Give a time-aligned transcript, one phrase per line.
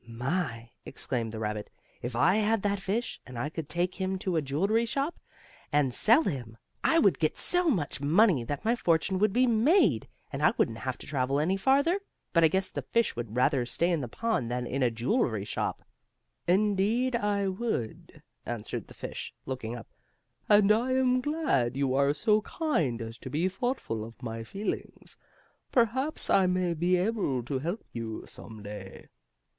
[0.07, 1.69] "My!" exclaimed the rabbit.
[2.01, 5.19] "If I had that fish, and I could take him to a jewelry shop,
[5.71, 10.07] and sell him, I would get so much money that my fortune would be made,
[10.33, 11.99] and I wouldn't have to travel any farther.
[12.33, 15.45] But I guess the fish would rather stay in the pond than in a jewelry
[15.45, 15.83] shop."
[16.47, 19.87] "Indeed, I would," answered the fish, looking up.
[20.49, 25.15] "And I am glad you are so kind as to be thoughtful of my feelings.
[25.71, 29.07] Perhaps I may be able to help you, some day."